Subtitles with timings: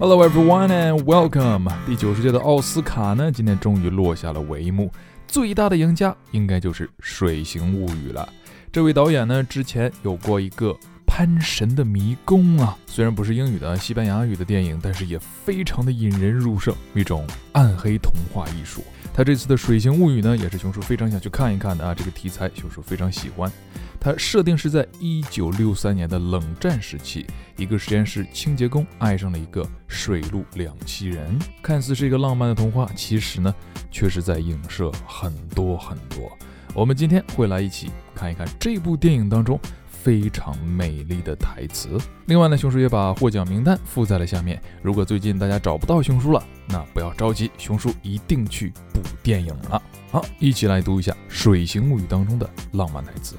[0.00, 1.70] Hello everyone and welcome。
[1.84, 4.90] 第九十届的奥斯卡呢，今天终于落下了帷幕。
[5.28, 8.26] 最大的赢家应该就是《水形物语》了。
[8.72, 10.74] 这位导演呢，之前有过一个。
[11.20, 18.82] 潘神的迷宫啊，虽然不是英语的西班牙语的电影，但是也非常的引人入胜，一种暗黑童话艺术。
[19.12, 21.94] 他这次的《水形物语》呢，也是熊叔非常想去看一看的啊。
[21.94, 23.52] 这个题材熊叔非常喜欢。
[24.00, 27.26] 它设定是在一九六三年的冷战时期，
[27.58, 33.54] 一个实验室清洁工爱上了一个水陆两栖人，看似是一个浪漫的童话，其实呢，
[33.90, 36.32] 却是在影射很多很多。
[36.72, 39.60] 我们今天会来一起看一看这部电影当中。
[40.02, 41.98] 非常美丽的台词。
[42.26, 44.60] 另外呢，熊叔也把获奖名单附在了下面。
[44.82, 49.82] 如果最近大家找不到熊叔了，那不要着急，熊叔一定去补电影了。
[50.10, 53.36] 好，一起来读一下《水形物语》当中的浪漫台词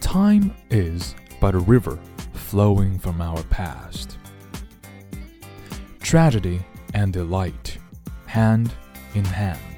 [0.00, 1.96] ：Time is but a river
[2.34, 4.16] flowing from our past.
[6.02, 6.60] Tragedy
[6.92, 7.76] and delight,
[8.26, 8.70] hand
[9.14, 9.69] in hand.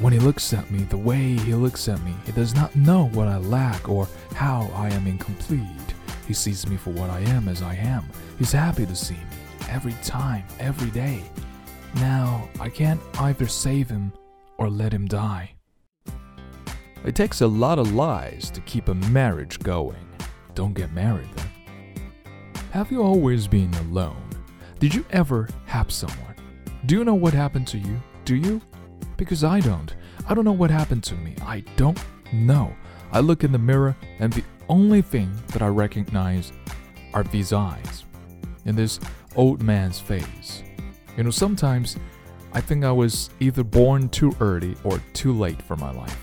[0.00, 3.08] When he looks at me the way he looks at me, he does not know
[3.08, 5.60] what I lack or how I am incomplete.
[6.26, 8.08] He sees me for what I am as I am.
[8.38, 9.20] He's happy to see me
[9.68, 11.22] every time, every day.
[11.96, 14.10] Now, I can't either save him
[14.56, 15.52] or let him die.
[17.04, 20.08] It takes a lot of lies to keep a marriage going.
[20.54, 21.50] Don't get married then.
[22.70, 24.30] Have you always been alone?
[24.78, 26.36] Did you ever have someone?
[26.86, 28.00] Do you know what happened to you?
[28.24, 28.62] Do you?
[29.16, 29.94] Because I don't.
[30.28, 31.34] I don't know what happened to me.
[31.42, 31.98] I don't
[32.32, 32.74] know.
[33.12, 36.52] I look in the mirror, and the only thing that I recognize
[37.12, 38.04] are these eyes
[38.64, 39.00] and this
[39.36, 40.62] old man's face.
[41.16, 41.96] You know, sometimes
[42.52, 46.18] I think I was either born too early or too late for my life.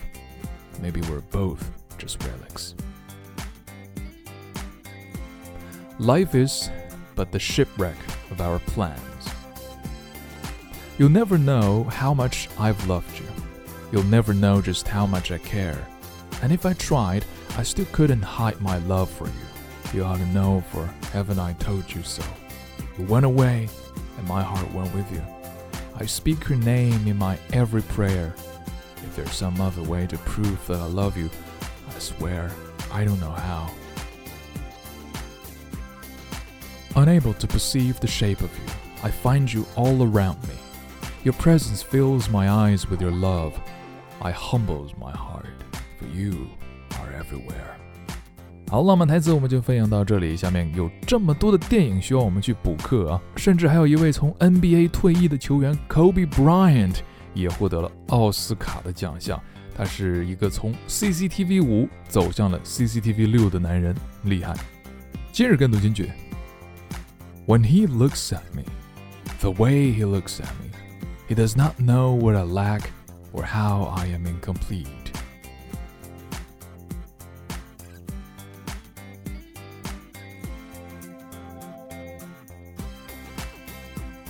[0.82, 2.76] Maybe we're both just relics.
[6.00, 6.70] Life is
[7.16, 7.98] but the shipwreck
[8.30, 9.17] of our plans.
[10.98, 13.28] You'll never know how much I've loved you.
[13.92, 15.88] You'll never know just how much I care.
[16.42, 17.24] And if I tried,
[17.56, 19.34] I still couldn't hide my love for you.
[19.94, 22.24] You ought to know, for haven't I told you so?
[22.98, 23.70] You went away,
[24.18, 25.22] and my heart went with you.
[25.96, 28.34] I speak your name in my every prayer.
[29.04, 31.30] If there's some other way to prove that I love you,
[31.96, 32.52] I swear
[32.92, 33.70] I don't know how.
[36.96, 38.66] Unable to perceive the shape of you,
[39.04, 40.56] I find you all around me.
[41.25, 43.53] Your presence fills my eyes with your love.
[44.21, 45.47] I humbles my heart,
[45.99, 46.35] for you
[47.01, 47.77] are everywhere.
[48.69, 50.37] 好，浪漫台词我们就分享到这里。
[50.37, 56.97] 下面有这么多的电影需要我们去补课啊，甚至还有一位从 NBA 退役的球员 Kobe Bryant
[57.35, 59.39] 也获得了奥斯卡的奖项。
[59.77, 63.95] 他是一个从 CCTV 五走向了 CCTV 六的男人，
[64.25, 64.55] 厉害。
[65.33, 66.11] 今日跟读金句：
[67.47, 68.65] When he looks at me,
[69.41, 70.71] the way he looks at me.
[71.28, 72.90] He does not know what I lack
[73.34, 74.88] or how I am incomplete.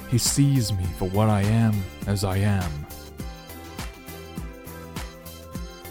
[0.10, 1.76] He sees me for what I am
[2.08, 2.72] as I am.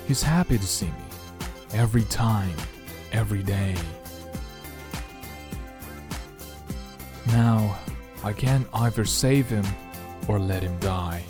[0.08, 0.92] He's happy to see me
[1.72, 2.56] every time,
[3.12, 3.76] every day.
[7.28, 7.78] Now,
[8.24, 9.64] I can't either save him
[10.28, 11.24] or let him die.